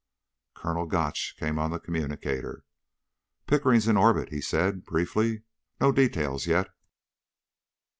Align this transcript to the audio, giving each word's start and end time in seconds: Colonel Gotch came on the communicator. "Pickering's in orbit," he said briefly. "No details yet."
Colonel 0.55 0.87
Gotch 0.87 1.35
came 1.37 1.59
on 1.59 1.69
the 1.69 1.79
communicator. 1.79 2.65
"Pickering's 3.45 3.87
in 3.87 3.97
orbit," 3.97 4.29
he 4.29 4.41
said 4.41 4.83
briefly. 4.83 5.43
"No 5.79 5.91
details 5.91 6.47
yet." 6.47 6.69